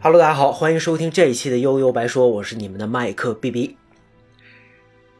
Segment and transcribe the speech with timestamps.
[0.00, 3.76] Hello，大家好，欢迎收听这一期的悠悠白说，我是你们的麦克 B B。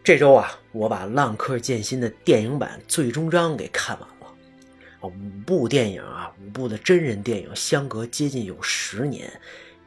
[0.05, 4.27] 这周啊，我把《浪客剑心》的电影版最终章给看完了。
[5.01, 9.29] 啊，五部电影啊，五部的真人电影相隔接近有十年，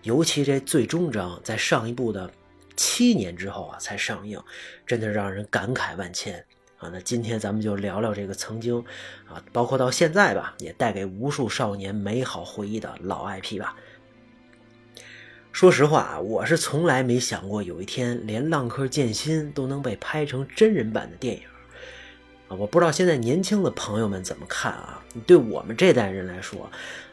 [0.04, 2.30] 尤其这最终章在上一部的
[2.76, 4.38] 七年之后啊才上映，
[4.86, 6.46] 真的让人感慨万千
[6.78, 6.90] 啊。
[6.92, 8.78] 那今天咱们就聊聊这个曾经
[9.30, 13.74] 啊，包括到现在吧，也带给无数少年美好回忆的老 IP 吧。
[15.62, 21.44] 说实话啊，我是从来没想过有一天连《浪客剑心》都能被拍成真人版的电影
[22.48, 22.58] 啊！
[22.58, 25.00] 我不知道现在年轻的朋友们怎么看啊？
[25.28, 26.62] 对我们这代人来说，《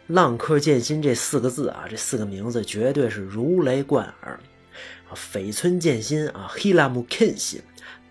[0.06, 4.40] 浪客剑心》这四个字啊，这四个名字绝对是如雷贯耳
[5.10, 5.12] 啊！
[5.14, 7.60] 绯村剑心啊，Hilam Kenshin，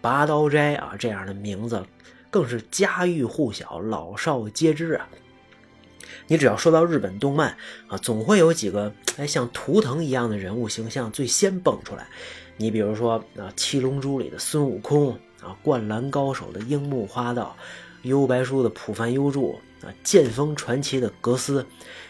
[0.02, 1.84] 拔刀斋啊，这样的名字
[2.30, 5.10] 更是家喻户晓，老少皆知啊！
[6.28, 12.08] 你只要说到日本动漫啊，总会有几个哎像图腾一样的人物形象最先蹦出来。
[12.58, 15.12] 你比如说啊，《七龙珠》里的孙悟空
[15.42, 17.56] 啊，《灌篮高手》的樱木花道，
[18.08, 21.66] 《幽白书》的浦饭幽助啊，《剑锋传奇》的格斯。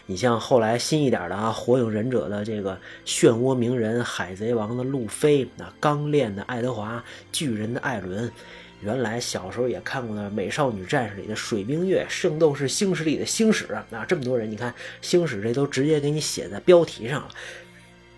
[0.06, 6.96] 你像后来新一点的啊，《火影忍者》的这个漩涡鸣人，《海贼王》的路飞，那《钢炼》的爱德华，
[7.30, 8.32] 《巨人》的艾伦。
[8.80, 17.28] 原来小时候也看过那《美少女战士》里的水冰月，《圣斗士星矢》里的星矢啊，这么多人，你看星矢这都直接给你写在标题上了。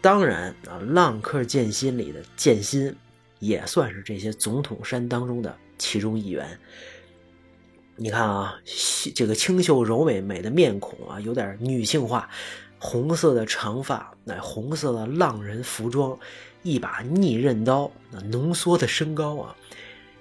[0.03, 2.95] 当然啊，《浪客剑心》里的剑心
[3.39, 6.59] 也算是这些总统山当中的其中一员。
[7.97, 8.59] 你看啊，
[9.15, 12.29] 这个清秀柔美美的面孔啊，有点女性化，
[12.79, 16.19] 红色的长发，乃红色的浪人服装，
[16.63, 19.57] 一把逆刃刀，那浓缩的身高啊。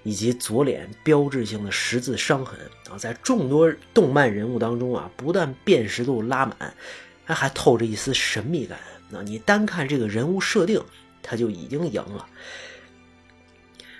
[0.09, 6.73] 以及左脸标志性的十字伤痕啊，在众多动漫人物当中啊，不但辨识度拉满，
[7.25, 8.79] 还还透着一丝神秘感。
[9.11, 10.81] 那你单看这个人物设定，
[11.21, 12.25] 他就已经赢了。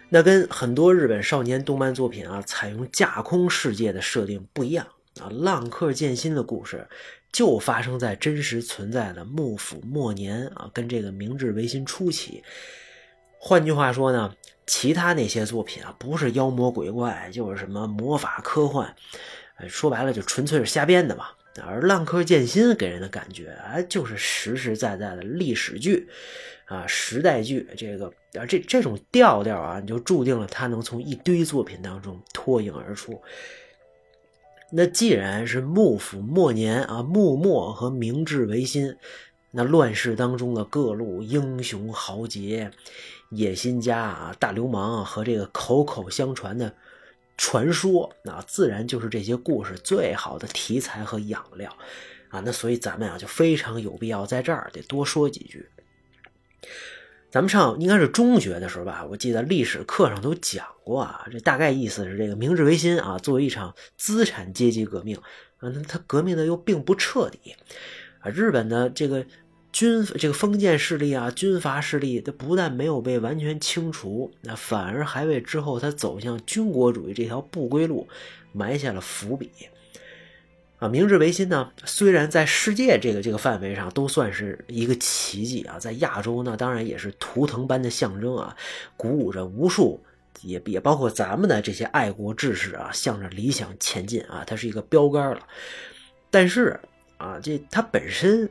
[0.09, 4.87] 那跟很多日本少年动漫作品啊，采用架空世界的设定不一样
[5.21, 6.87] 啊，《浪客剑心》的故事
[7.31, 12.43] 就发生在真实存在的幕府末年啊，跟这个明治维新初期。
[13.39, 14.33] 换句话说呢？
[14.69, 18.95] 其他那些作品啊，不是妖魔鬼怪，就是什么魔法科幻，
[19.67, 21.25] 说白了就纯粹是瞎编的嘛。
[21.65, 26.07] 而《浪客剑心》给人的感觉啊，就是实实在在的历史剧
[26.65, 27.67] 啊，时代剧。
[27.75, 33.19] 这个啊，这这种调调啊，你就注定了它能从一堆作品当中脱颖而出。
[34.71, 38.95] 那既然是幕府末年啊，幕末和明治维新。
[39.51, 42.69] 那乱世当中的各路英雄豪杰、
[43.29, 46.75] 野心家啊、大流氓啊和这个口口相传的
[47.37, 51.75] 传说，那自然就是这些故事最好的题材和养料
[52.29, 52.41] 啊。
[52.43, 55.69] 那所以咱们啊就非常有必要在这儿得多说几句。
[57.31, 61.27] 咱们上应该是中学的时候吧，我记得历史课上都讲过啊。
[61.31, 65.15] 这大概意思是这个明治维新啊，作为一场资产阶级革命
[65.59, 67.55] 啊，那它革命的又并不彻底。
[68.21, 69.23] 啊，日本的这个
[69.71, 78.07] 军这个封建势力啊，军阀势力，它不但没有被完全清除，那反而还为之后他走向军国主义这条不归路
[78.51, 79.51] 埋下了伏笔。
[80.79, 88.55] 啊，明治维新呢，虽然在世界这个这个范围上都算是一个奇迹啊，在亚洲呢，当然也是图腾般的象征啊，
[88.97, 90.01] 鼓舞着无数
[90.41, 95.41] 也也包括咱们的这些爱国志士啊，向着理想前进啊，它是一个标杆了。
[96.31, 96.79] 但是。
[97.19, 98.49] 啊，这它本身，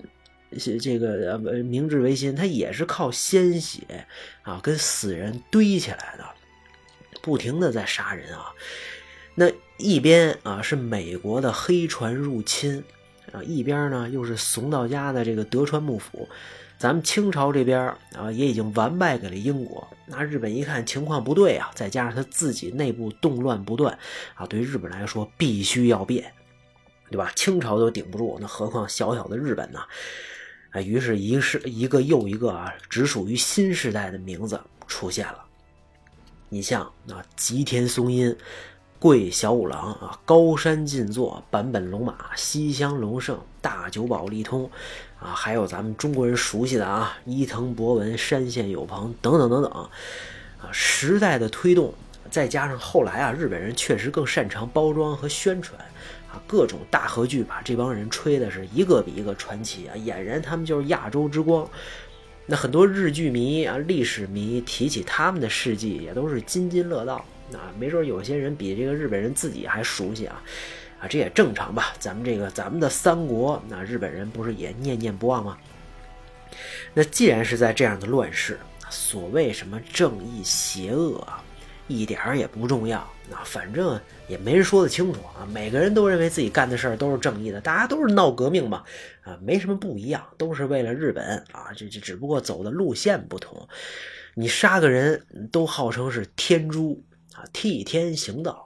[0.80, 4.06] 这个呃，明治维新，他也是靠鲜血
[4.42, 6.24] 啊，跟死人堆起来的，
[7.20, 8.52] 不停的在杀人啊。
[9.34, 12.82] 那一边啊是美国的黑船入侵
[13.32, 16.28] 啊，一边呢又是怂到家的这个德川幕府。
[16.78, 19.86] 咱们清朝这边啊也已经完败给了英国。
[20.06, 23.98] 那日本一看情况不对啊，再加上他自己内部动乱不断
[24.34, 26.32] 啊，对日本来说必须要变。
[27.10, 27.32] 对吧？
[27.34, 29.80] 清朝都顶不住，那何况小小的日本呢？
[30.70, 35.44] 啊，于是一是一个又一个啊，只属于新时代的名字出现了。
[36.50, 38.36] 你像啊，吉田松阴、
[38.98, 44.70] 桂小五郎啊，高山进作、坂本龙马、西乡隆盛、大久保利通
[45.20, 49.90] 啊，还有咱们中国人熟悉的啊，伊藤博文、山县有朋等等等等啊，
[50.70, 51.92] 时代的推动，
[52.30, 55.80] 再加上后来啊，日本人确实更擅长包装和宣传。
[56.46, 61.68] 各种大合剧把这帮人吹的是一个比一个传奇啊，俨然他们就是亚洲之光。
[62.46, 67.24] 那很多日剧迷啊、历史迷提起他们的事迹，也都是津津乐道。
[67.52, 70.42] 啊，没准有些人比这个日本人自己还熟悉啊，
[71.00, 71.94] 啊，这也正常吧。
[71.98, 75.56] 咱们这个咱们的三国，那日本人不是也念念不忘吗？
[76.92, 78.58] 那既然是在这样的乱世，
[78.90, 81.42] 所谓什么正义邪恶啊，
[81.88, 82.98] 一点儿也不重要。
[83.30, 88.82] 啊反正也没人说得清楚啊，每个人都认为自己干的事儿都是正义的，大家都是闹革命嘛，
[89.22, 93.68] 啊，没什么不一样，都是为了日本啊，这这只不过走的路线不同。
[94.34, 97.04] 你杀个人都号称是天诛
[97.34, 98.64] 啊，替天行道。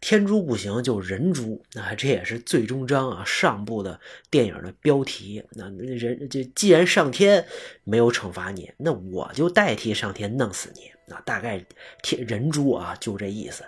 [0.00, 3.98] 天诛不行就人诛啊，这也是最终章啊上部的
[4.30, 5.42] 电影的标题。
[5.50, 7.44] 那人就既然上天
[7.82, 10.92] 没有惩罚你，那我就代替上天弄死你。
[11.10, 11.62] 那大概
[12.02, 13.64] 天人诛啊，就这意思。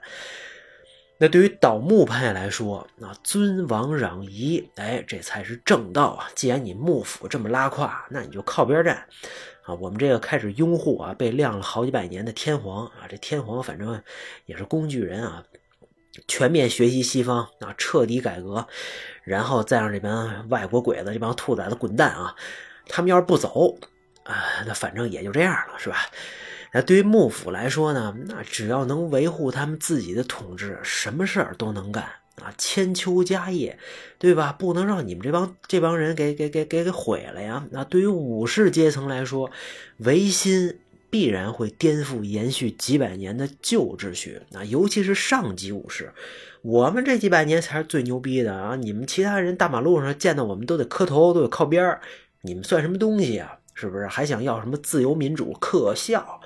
[1.18, 6.28] 那对于倒幕派来说，那尊王攘夷，哎，这才是正道啊。
[6.34, 9.06] 既然你幕府这么拉胯，那你就靠边站
[9.64, 9.74] 啊。
[9.74, 14.02] 我们这个开始拥护啊，被晾了好几百年的天皇啊，这天皇反正
[14.46, 15.44] 也是工具人啊。
[16.28, 18.66] 全面学习西方啊，彻底改革，
[19.22, 22.34] 然后再让这帮外国鬼子、这帮兔崽子滚蛋啊！
[22.88, 23.78] 他们要是不走
[24.24, 25.98] 啊，那反正也就这样了，是吧？
[26.72, 32.04] 那对于幕府来说呢，那只要能维护他们自己的统治，什么事儿都能干
[32.40, 32.52] 啊！
[32.56, 33.78] 千秋家业，
[34.18, 34.52] 对吧？
[34.52, 37.66] 不能让你们这帮这帮人给给给给给毁了呀！
[37.70, 39.50] 那对于武士阶层来说，
[39.98, 40.78] 维新。
[41.12, 46.10] 必然会颠覆延续几百年的旧秩序啊，尤其是上级武士，
[46.62, 48.76] 我们这几百年才是最牛逼的啊！
[48.76, 51.98] 你们其他人大马路上见到我们都得磕头，都得靠边
[52.40, 53.58] 你们算什么东西啊？
[53.82, 54.06] 是不是？
[54.06, 55.52] 还想要什么自由民主？
[55.60, 56.40] 可笑！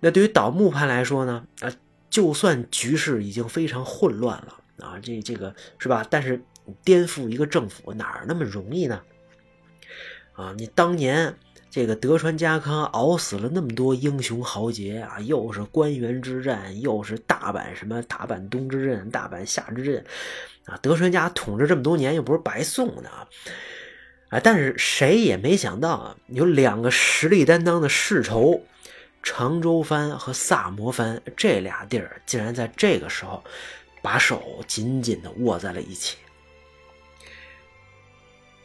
[0.00, 1.44] 那对于倒幕派来说呢？
[1.60, 1.70] 啊，
[2.08, 4.54] 就算局势已经非常混乱了
[4.86, 6.06] 啊，这这个是吧？
[6.08, 6.42] 但是
[6.84, 9.02] 颠覆一个政府哪那么容易呢？
[10.32, 11.34] 啊，你当年。
[11.68, 20.02] 这个德川家康熬死了那么多英雄豪杰啊，又是关原之战，又是大阪什么大阪东之阵、大阪下之阵，
[20.64, 23.28] 啊，德川家统治这么多年又不是白送的啊！
[24.28, 28.62] 啊，但是谁也没想到啊，有两个实力担当的世仇，
[29.22, 33.44] 长州藩和萨摩藩这俩地儿，竟然在这个时候
[34.02, 36.16] 把手紧紧的握在了一起。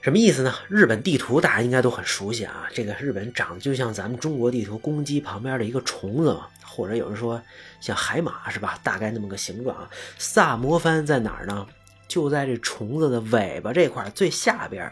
[0.01, 0.51] 什么意思呢？
[0.67, 2.67] 日本地图大家应该都很熟悉啊。
[2.73, 7.39] 这个日本长得就像咱们中国地图公鸡旁边的一个虫子嘛，或者有人说
[7.79, 8.79] 像海马是吧？
[8.81, 9.87] 大概那么个形状啊。
[10.17, 11.67] 萨摩藩在哪儿呢？
[12.07, 14.91] 就在这虫子的尾巴这块最下边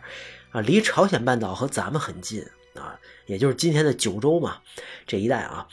[0.52, 2.44] 啊，离朝鲜半岛和咱们很近
[2.76, 4.58] 啊，也就是今天的九州嘛
[5.06, 5.68] 这一带啊。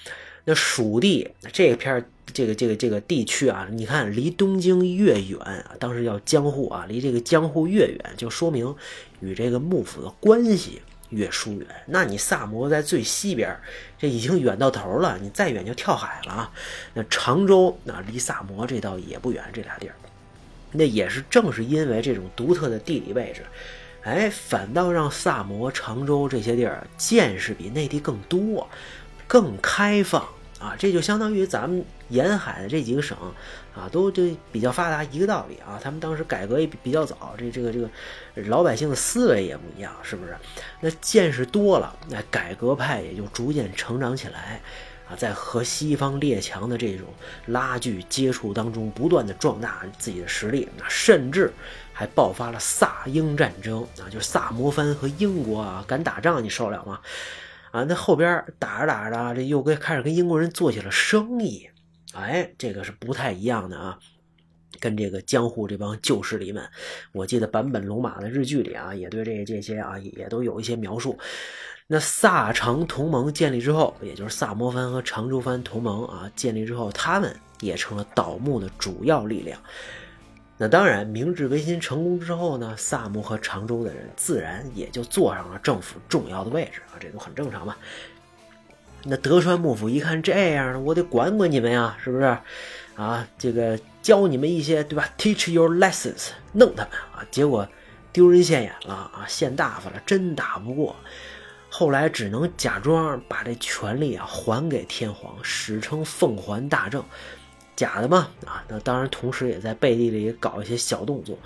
[0.45, 5.39] 那蜀地这片这个这个这个地区啊，你看离东京越远，
[5.81, 8.75] 当时叫江户啊，离这个江户越远，就说明
[9.21, 10.81] 与这个幕府的关系
[11.11, 11.67] 越疏远。
[11.87, 13.59] 那你萨摩在最西边，
[13.99, 16.53] 这已经远到头了，你再远就跳海了。
[16.95, 19.97] 那常州那离萨摩这倒也不远，这俩地儿，
[20.71, 23.43] 那也是正是因为这种独特的地理位置，
[24.07, 28.69] 哎，反倒让萨摩、常州这些地儿见识比内地更多，
[29.27, 30.25] 更开放。
[30.61, 33.15] 啊，这就相当于咱们沿海的这几个省，
[33.75, 35.79] 啊，都就比较发达，一个道理啊。
[35.83, 37.91] 他们当时改革也比较早，这这个这个
[38.47, 40.35] 老百姓的思维也不一样，是不是？
[40.81, 44.63] 那见识多了，那改革派也就逐渐成长起来，
[45.11, 47.07] 啊，在和西方列强的这种
[47.47, 51.53] 拉锯接触当中，不断的壮大自己的实力，甚至
[51.99, 57.01] 还爆发了萨英战争啊，就是萨摩藩和英国啊敢打仗，你受了吗？
[57.71, 61.71] 啊，那后边打着打着，这又跟开始跟英国人做起了生意，
[62.13, 63.99] 哎，这个是不太一样的啊。
[64.79, 66.63] 跟这个江户这帮旧势力们，
[67.13, 71.19] 我记得坂本龙马的日剧里啊，也对这这些啊也都有一些描述。
[71.87, 79.59] 那萨长同盟建立之后，也就是萨摩藩和长州藩同盟啊建立之后，他们也成了倒幕的主要力量。
[80.59, 87.77] 那当然，明治维新成功之后呢，萨摩和常州的人自然也就坐上了政府重要的位置啊，这都很正常嘛。
[89.03, 92.39] 那德川幕府一看这样，我得管管你们呀，是不是？
[92.95, 97.23] 啊，这个教你们一些，对吧？Teach your lessons，弄他们啊！
[97.31, 97.69] 结果
[98.11, 100.97] 丢人现眼了啊，现大发了，真打不过。
[101.69, 107.05] 后来只能假装把这权力啊还给天皇，史称奉还大政。
[107.77, 111.39] 假的嘛啊，那当然，同时也在背地里搞一些小动作。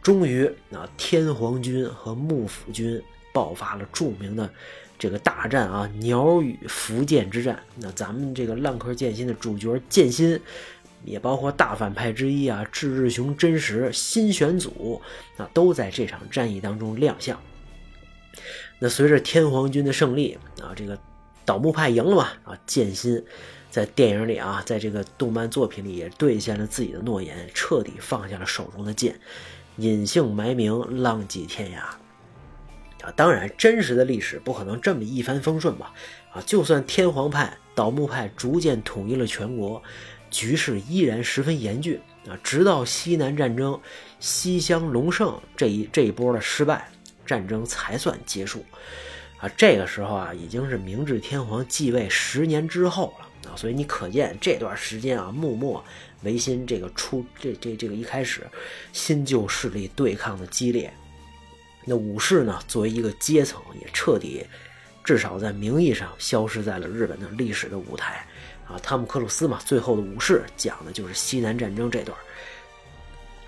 [0.00, 3.02] 终于啊，天皇军和幕府军
[3.32, 4.48] 爆发了著名的
[4.98, 7.60] 这个大战啊，鸟羽伏剑之战。
[7.76, 10.38] 那咱们这个浪客剑心的主角剑心，
[11.04, 15.02] 也包括大反派之一啊，志日雄真实新选组
[15.38, 17.40] 啊，都在这场战役当中亮相。
[18.78, 20.98] 那随着天皇军的胜利啊，这个
[21.46, 23.24] 倒幕派赢了嘛啊，剑心。
[23.74, 29.18] 在电影里啊，在这个动漫作品里也兑现了自己的诺言，彻底放下了手中的剑，
[29.78, 31.78] 隐姓埋名，浪迹天涯。
[33.04, 33.12] 啊。
[33.16, 35.92] 当然，真实的历史不可能这么一帆风顺吧？
[36.32, 39.82] 啊，就算天皇派、倒幕派逐渐统一了全国，
[40.30, 42.38] 局势依然十分严峻啊。
[42.44, 43.80] 直到西南战争，
[44.20, 46.88] 西乡隆盛这一这一波的失败，
[47.26, 48.64] 战争才算结束。
[49.44, 55.84] 啊，这个时候啊，已经是明治天皇继位十年之后了啊，所以你可见这段时间啊，幕末
[56.22, 58.40] 维新这个出这这这个一开始，
[58.94, 60.90] 新旧势力对抗的激烈。
[61.84, 64.46] 那武士呢，作为一个阶层，也彻底，
[65.04, 68.26] 至少在名义上消失在了日本的历史的舞台
[68.66, 68.78] 啊。
[68.82, 72.16] 汤姆克鲁斯嘛，最后的武士讲的就是西南战争这段。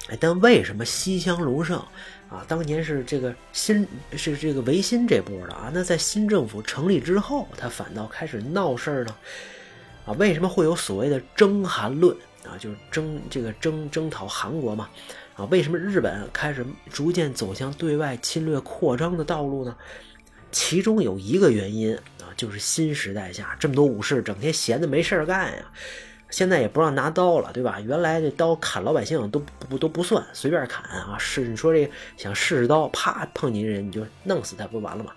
[0.08, 1.82] 哎，但为什么西乡隆盛？
[2.28, 3.86] 啊，当年是这个新
[4.16, 9.14] 是这个维新这波的啊，那在新政府成立之后，他反倒开始闹事儿呢？
[10.04, 12.58] 啊，为什么会有所谓的征韩论啊？
[12.58, 14.88] 就是征这个征征讨韩国嘛？
[15.36, 19.76] 啊，为什么日本开始逐渐走向对外侵略扩张的道路呢？
[20.50, 25.70] 其中有一个原因啊，就是新时代下这么多武士整天闲的没事儿干呀。
[26.28, 27.78] 现在也不让拿刀了，对吧？
[27.80, 31.16] 原来这刀砍老百姓都不都不算，随便砍啊！
[31.18, 35.12] 是你说这想试试刀，啪碰见人你就弄死他不完了吗？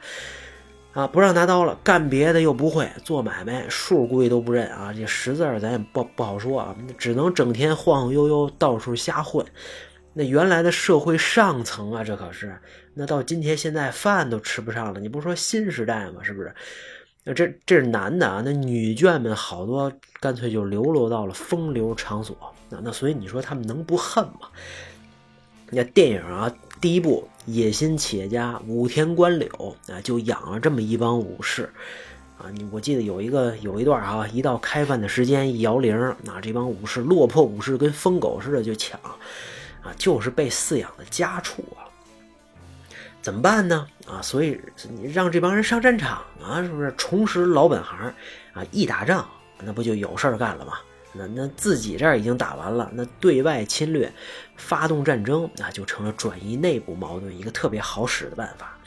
[0.94, 4.92] 啊，不让拿刀了，干别的又不会，做买卖数估计都不认啊！
[4.92, 9.46] 这识字咱也不不好说啊，只能整天晃晃悠悠到处瞎混。
[10.14, 12.60] 那原来的社会上层啊，这可是
[12.96, 16.24] 那到今天现在饭都吃不上了，你不说新时代吗？
[16.24, 16.54] 是不是？
[17.34, 22.36] 这这是男的啊，那女眷们好多干脆就流落到了风流场所。
[22.70, 24.48] 那那所以你说他们能不恨吗？
[25.72, 31.70] 那电影啊，第一部野心企业家武田官柳啊，就养了这么一帮武士
[32.38, 32.50] 啊。
[32.52, 39.18] 你我记得有一个有一段啊，一到开饭的时间一摇铃，那这帮武士落魄武士跟疯狗似的就抢啊，
[39.98, 41.89] 就是被饲养的家畜啊。
[43.22, 43.88] 怎么办呢？
[44.08, 44.60] 啊，所以
[44.90, 48.14] 你让这帮人上战场啊，是不是重拾老本行
[48.54, 48.66] 啊？
[48.72, 49.28] 一打仗，
[49.62, 50.74] 那不就有事儿干了吗？
[51.12, 54.12] 那那自己这儿已经打完了，那对外侵略、
[54.56, 58.78] 发动战争，那就成了转移内部矛盾一个特别好使的办法。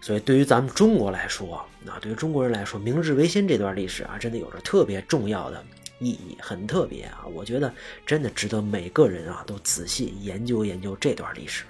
[0.00, 5.64] 所以对于咱们中国来说，啊，对于中国人来说，明治维新这段历史啊，真的有着特别重要的
[6.00, 7.24] 意义，很特别啊。
[7.32, 7.72] 我觉得
[8.04, 11.64] 真的值得每个人啊都仔细研究研究这段历史。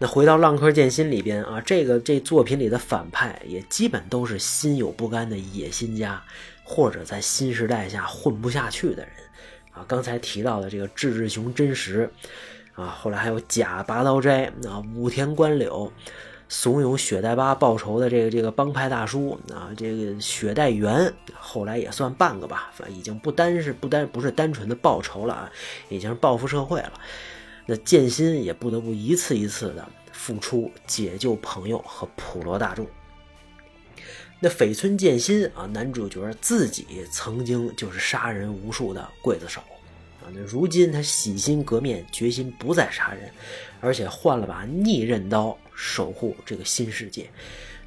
[0.00, 6.22] 那回到《浪客剑心》里边啊，这个这作品里的反派也基本都是心有不甘的野心家，
[6.62, 9.08] 或者在新时代下混不下去的人
[9.72, 9.84] 啊。
[9.88, 12.08] 刚才提到的这个志志雄真实
[12.74, 15.92] 啊，后来还有假拔刀斋啊，武田官柳，
[16.48, 25.50] 怂恿雪代巴报仇的这个这个帮派大叔啊，这个雪代元后来也算半个吧，已经不单是不单不是单纯的报仇了啊，
[25.88, 26.92] 已经是报复社会了。
[27.70, 32.86] 那剑心也不得不一次一次的付出，解救朋友和普罗大众。
[34.40, 39.60] 那绯村剑心啊，男主角自己曾经就是杀人无数的刽子手
[40.22, 40.32] 啊。
[40.32, 43.30] 那如今他洗心革面，决心不再杀人，
[43.82, 47.28] 而且换了把逆刃刀，守护这个新世界。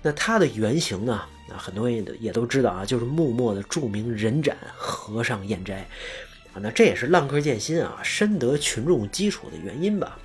[0.04, 1.24] 那他的原型呢？
[1.50, 5.90] 啊，很多人也都知道啊，就是幕末的著名人斩和尚彦斋。
[6.54, 10.20] 啊，那这也是浪客剑心啊深得群众基础的原因吧？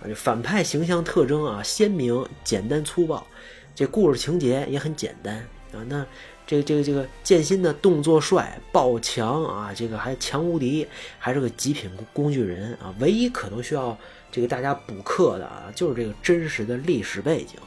[0.00, 3.26] 啊，这反派形象特征啊鲜明、简单粗暴，
[3.74, 5.36] 这故事情节也很简单
[5.72, 5.82] 啊。
[5.88, 6.06] 那
[6.46, 10.86] 这个这个这个剑心的动作帅、爆强啊，这个还强无敌，
[11.18, 12.94] 还是个极品工具人啊。
[13.00, 13.98] 唯一可能需要
[14.30, 17.58] 这个大家补课的啊，就是这个真实的历史背景，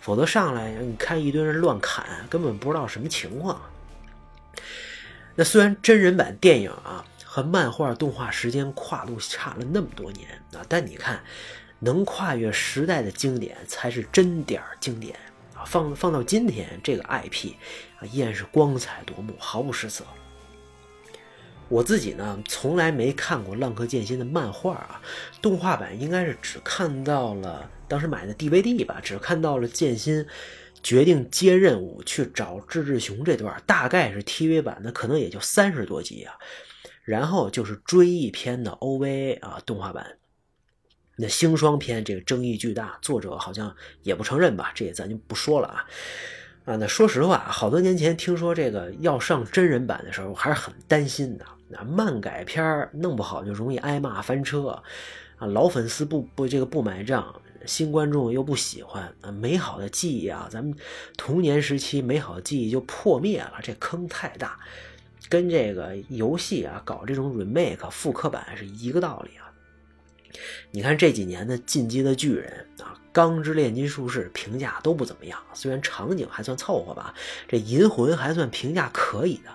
[0.00, 3.60] 否则上来你看一堆人乱砍，根本不知道什么情况。
[5.34, 7.04] 那虽然真人版电影啊。
[7.42, 11.22] 漫画动画时间跨度差了那么多年啊，但你看，
[11.78, 15.14] 能跨越时代的经典才是真点儿经典
[15.54, 15.64] 啊！
[15.64, 17.52] 放放到今天，这个 IP
[18.00, 20.04] 啊依然是光彩夺目，毫不失色。
[21.68, 25.02] 我自己呢，从来没看过《浪客剑心》的漫画啊，
[25.42, 30.26] 动画版应该是只看到了当时买的 DVD 吧，只看到了剑心
[30.82, 36.34] 决定接任务去找志志雄这段，大概是 TV 版的，可能也就三十多集啊。
[37.08, 40.18] 然后就是追忆篇的 OVA 啊，动画版。
[41.16, 44.72] 那星霜篇这个争议巨大，作者好像也不承认吧？
[44.74, 45.86] 这也咱就不说了啊。
[46.66, 51.46] 啊，那说实话，好多年前听说这个要上真人版的时候，还是很担心的。
[51.68, 54.78] 那漫改片弄不好就容易挨骂翻车
[55.38, 60.76] 啊，老粉丝不不这个不买账，新观众又不喜欢啊，美好的记忆啊，咱们
[61.16, 64.60] 童年时期美好的记忆就破灭了，这坑太大。
[65.28, 69.44] 跟这个游戏啊搞这种 remake 复刻版是一个道理啊。
[70.70, 77.14] 你看这几年的《进击的巨人》啊，《钢之炼金术士》评价都不怎么样，虽然场景还算凑合吧，
[77.48, 79.50] 这《银魂》还算评价可以的。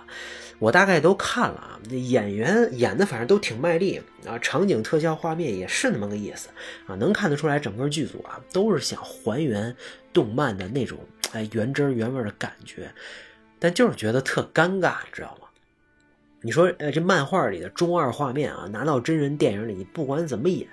[0.58, 6.48] 我大概都看了啊，这演员演的反正都挺卖力啊，场景特效画面也是那么个意思
[6.86, 9.74] 啊，能看得出来整个剧组啊都是想还原
[10.12, 10.98] 动漫的那种
[11.32, 12.92] 哎原汁原味的感觉，
[13.58, 15.43] 但就是觉得特尴尬，你知道吗？
[16.44, 20.68] 你说呃这漫画里的中二画面啊，拿到真人电影里，你不管怎么演，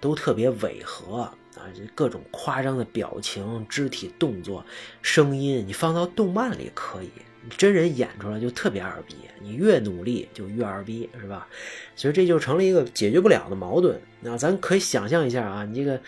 [0.00, 1.34] 都特别违和啊，
[1.74, 4.62] 这各种夸张的表情、肢体动作、
[5.00, 7.08] 声音，你放到动漫里可以。
[7.42, 11.48] 你真人演出来就特别二逼，你越努力就越二逼，是吧？
[11.96, 13.98] 所以这就成了一个解决不了的矛盾。
[14.20, 15.98] 那咱可以想象一下啊，你这个，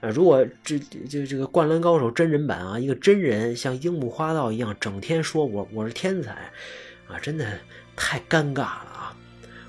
[0.00, 6.32] 呃，如果这就这个《灌篮高手》真人版啊，一个真人像樱木花道一样，整天说我我是天才，
[7.06, 7.46] 啊，真的
[7.98, 9.16] 太尴尬了啊！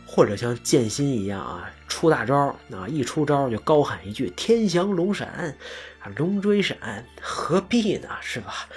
[0.06, 2.36] 或者像剑心一样啊，出大招
[2.72, 5.56] 啊，一出招就高喊一句“天翔龙闪”，
[6.00, 8.08] 啊，龙追闪，何必呢？
[8.22, 8.70] 是吧？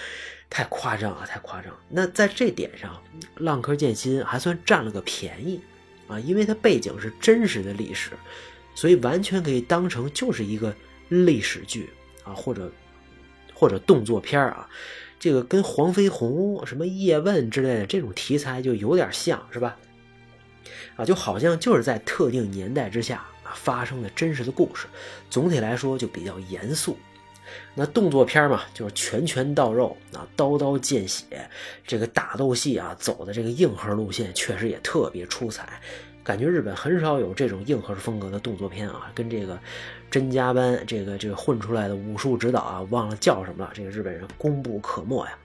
[0.50, 1.24] 太夸张啊！
[1.26, 1.72] 太夸张。
[1.88, 3.02] 那在这点上，
[3.36, 5.60] 浪客剑心还算占了个便宜
[6.08, 8.10] 啊，因为它背景是真实的历史，
[8.74, 10.74] 所以完全可以当成就是一个
[11.08, 11.90] 历史剧
[12.24, 12.70] 啊，或者
[13.54, 14.68] 或者动作片啊。
[15.22, 19.76] 这个跟黄飞鸿、什么叶问之类的这种题材就有点像是吧？
[20.96, 24.88] 啊，就好像就是在特定年代之下啊发生的真实的故事。
[25.30, 26.98] 总体来说就比较严肃。
[27.72, 31.48] 那动作片嘛，就是拳拳到肉啊，刀刀见血，
[31.86, 35.80] 这个打斗戏啊，走的这个硬核路线，确实也特别出彩。
[36.24, 39.58] 感觉日本很少有这种硬核风格的动作片啊，跟这个
[40.10, 45.38] 真家班这个这个混出来的武术指导啊，忘了叫什么了，这个日本人功不可没呀。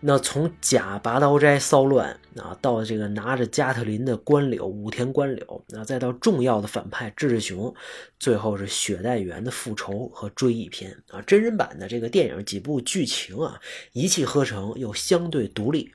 [0.00, 7.74] 那从假拔刀斋骚乱啊，到这个拿着加特林的关柳武田关柳，啊，再到重要的反派志志雄，
[8.20, 13.60] 最后是雪代缘的复仇和追忆篇啊，真人版的这个电影几部剧情啊，
[13.92, 15.92] 一气呵成又相对独立。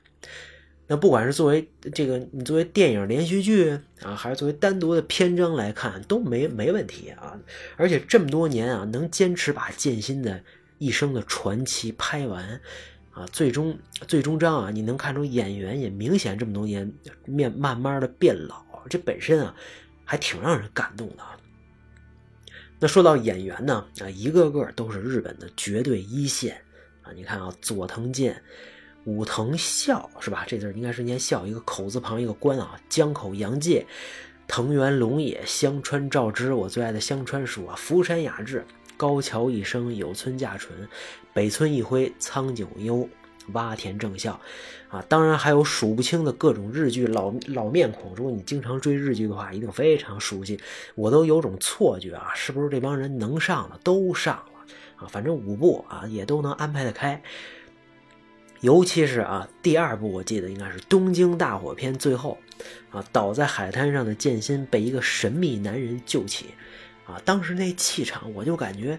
[0.86, 3.70] 那不管是作为这个你作为电影连续剧
[4.02, 7.38] 啊，还是作为单独的篇章来看，都没没问题啊。
[7.76, 10.42] 而且这么多年啊，能坚持把剑心的
[10.78, 12.60] 一生的传奇拍完。
[13.12, 16.92] 啊，最终最终章啊，你能看出演员也明显这么多年
[17.24, 19.54] 面慢慢的变老，这本身啊
[20.04, 21.22] 还挺让人感动的。
[22.80, 26.60] 那说到演员呢，啊，一个个都是日本的绝对一线
[27.02, 27.12] 啊。
[27.14, 28.42] 你看啊，佐藤健、
[29.04, 30.44] 武藤孝是吧？
[30.46, 32.78] 这字应该是念孝，一个口字旁一个关啊。
[32.88, 33.86] 江口洋介、
[34.48, 38.64] 藤原龙也、香川照之，我最爱的香川叔啊，福山雅治。
[38.96, 40.72] 高桥一生、有村架纯、
[41.32, 43.08] 北村一辉、苍井优、
[43.52, 44.40] 洼田正孝，
[44.88, 48.14] 啊，当然还有数不清的各种日剧老老面孔。
[48.14, 50.60] 如果你经常追日剧的话，一定非常熟悉。
[50.94, 55.08] 我都有种错觉啊，是不是这帮人能上的都上了啊？
[55.08, 57.20] 反正五部啊也都能安排得开。
[58.64, 62.38] 尤其是啊，第二部我记得应该是《东京大火篇》最后，
[62.88, 66.46] 啊，倒在海滩上的剑心被一个神秘男人救起。
[67.04, 68.98] 啊，当时那气场，我就感觉，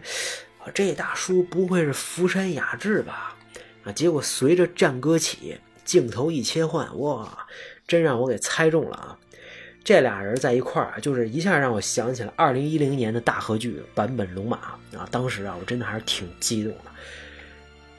[0.60, 3.36] 啊，这大叔不会是福山雅治吧？
[3.84, 7.48] 啊，结果随着战歌起，镜头一切换，哇，
[7.88, 9.18] 真让我给猜中了啊！
[9.84, 14.58] 这俩人在一块儿，就是一下让我想起了二零一零年的大河剧版本龙马
[14.96, 15.10] 啊！
[15.10, 16.92] 当时啊，我真的还是挺激动的。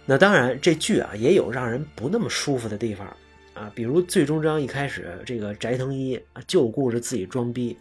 [0.08, 3.06] 那当然，这剧啊也有让人不那么舒服的地方
[3.54, 7.76] 啊，比如最终章一开始，这个斋藤一就顾着自己装逼。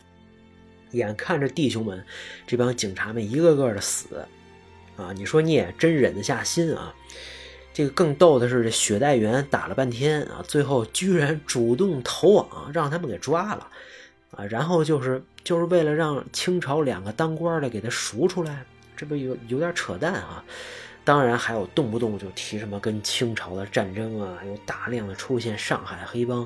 [0.92, 2.04] 眼看着弟兄们
[2.48, 4.26] 这帮警察们一个个的死，
[4.98, 6.94] 啊，你说你也真忍得下心啊？
[7.74, 13.68] 这个更逗的是，这雪代员打了半天啊，最后居然主动投网，让他们给抓了，
[14.32, 20.44] 啊，然后就是就是为了让清朝两个当官的给他赎出来，这不有有点扯淡啊？
[21.06, 26.46] 当然还有动不动就提什么跟清朝的战争啊，还有大量的出现上海黑帮。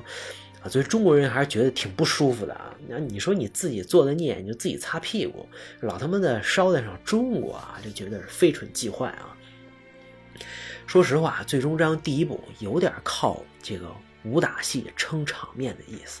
[0.62, 2.76] 啊，所以中国人还是觉得挺不舒服的啊！
[2.86, 5.48] 那你说你自己做的孽，你就自己擦屁股，
[5.80, 9.34] 老他妈的捎带上中国啊，就觉得是非蠢即坏啊！
[10.86, 13.90] 说实话，最终章第一部有点靠这个
[14.22, 16.20] 武打戏撑场面的意思。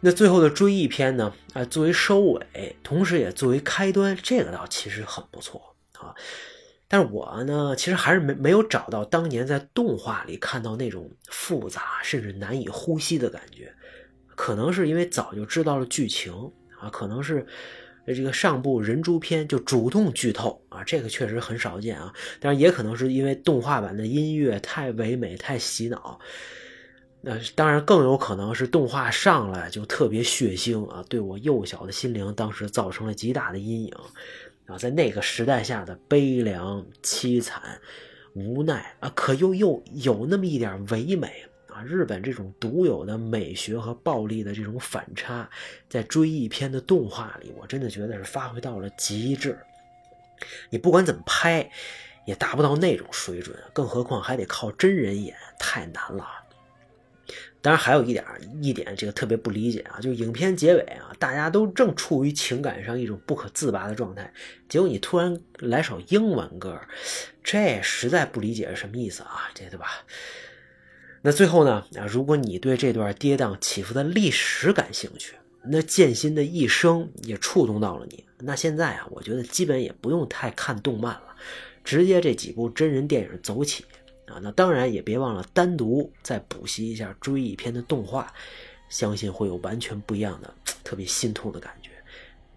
[0.00, 1.34] 那最后的追忆篇呢？
[1.52, 6.14] 啊，作为收尾，同时也作为开端，这个倒其实很不错啊。
[6.88, 13.70] 但是我呢，其实还是没没有找到当年在动画里看到那种复杂甚至难以呼吸的感觉，
[14.34, 16.32] 可能是因为早就知道了剧情
[16.80, 17.46] 啊，可能是
[18.06, 22.10] 这个上部人猪篇就主动剧透啊，这个确实很少见啊。
[22.40, 26.18] 但是也可能是因为动画版的音乐太唯美、太洗脑，
[27.20, 33.94] 那当然更有可能是动画上来就特别血腥啊，对我幼小的心灵当时造成了极大的阴影
[34.68, 37.80] 啊，在那个时代下的悲凉、凄惨、
[38.34, 41.82] 无奈啊，可又又有那么一点唯美啊。
[41.82, 45.48] 日本这种独有的美学和暴力的这种反差，
[45.88, 49.58] 在追忆片的动画里，我真的觉得是发挥到了极致。
[50.68, 51.68] 你不管怎么拍，
[52.26, 56.26] 也达不到那种水准，更何况还得靠真人演，太难了。
[57.60, 58.24] 当然，还有一点
[58.62, 64.32] 一点，这个特别不理解啊，就是影片结尾啊，大家都正处于情感上一种不可自拔的状态，
[64.68, 66.80] 结果你突然来首英文歌，
[67.42, 69.50] 这实在不理解是什么意思啊？
[69.54, 69.86] 这对吧？
[71.22, 71.84] 那最后呢？
[71.96, 81.34] 啊，如果你对这段跌宕起伏的历史感兴趣，那剑心的一生也触动到了你，那现在啊，我觉得基本也不用太看动漫了，
[81.82, 83.84] 直接这几部真人电影走起。
[84.28, 88.32] 啊，那当然也别忘了单独再补习一下追忆篇的动画，
[88.88, 90.52] 相信会有完全不一样的、
[90.84, 91.90] 特别心痛的感觉。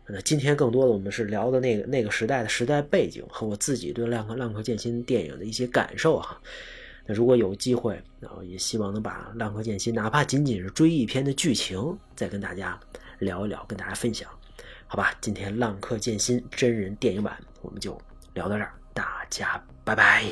[0.07, 6.38] 那今天更多的我们是聊的那个那个时代的时代背景和我自己对《浪客浪客剑心》电影的一些感受哈。
[7.05, 12.77] 那如果有机会，然后也希望能把《浪客剑心》哪怕仅仅是追忆篇的剧情再跟大家
[13.19, 14.29] 聊一聊，跟大家分享，
[14.86, 15.13] 好吧？
[15.21, 17.97] 今天《浪客剑心》真人电影版我们就
[18.34, 20.25] 聊到这儿，大家拜拜。